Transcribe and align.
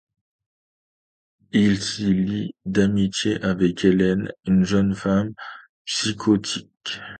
Il 1.51 1.79
s'y 1.79 2.11
lie 2.11 2.55
d'amitié 2.65 3.39
avec 3.43 3.85
Hélène, 3.85 4.31
une 4.47 4.63
jeune 4.63 4.95
femme 4.95 5.35
psychotique. 5.85 6.99